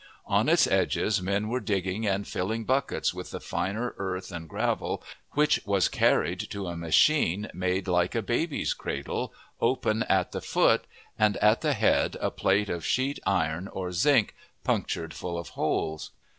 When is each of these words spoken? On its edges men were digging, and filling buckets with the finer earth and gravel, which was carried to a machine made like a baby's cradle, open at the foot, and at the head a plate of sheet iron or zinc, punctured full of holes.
On 0.25 0.49
its 0.49 0.65
edges 0.65 1.21
men 1.21 1.47
were 1.47 1.59
digging, 1.59 2.07
and 2.07 2.27
filling 2.27 2.63
buckets 2.65 3.13
with 3.13 3.29
the 3.29 3.39
finer 3.39 3.93
earth 3.99 4.31
and 4.31 4.49
gravel, 4.49 5.03
which 5.33 5.59
was 5.63 5.89
carried 5.89 6.39
to 6.49 6.65
a 6.65 6.75
machine 6.75 7.51
made 7.53 7.87
like 7.87 8.15
a 8.15 8.23
baby's 8.23 8.73
cradle, 8.73 9.31
open 9.59 10.01
at 10.09 10.31
the 10.31 10.41
foot, 10.41 10.85
and 11.19 11.37
at 11.37 11.61
the 11.61 11.73
head 11.73 12.17
a 12.19 12.31
plate 12.31 12.67
of 12.67 12.83
sheet 12.83 13.19
iron 13.27 13.67
or 13.67 13.91
zinc, 13.91 14.33
punctured 14.63 15.13
full 15.13 15.37
of 15.37 15.49
holes. 15.49 16.09